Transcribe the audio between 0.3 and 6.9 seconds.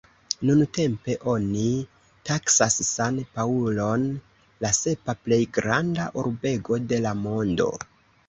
Nuntempe oni taksas San-Paŭlon la sepa plej granda urbego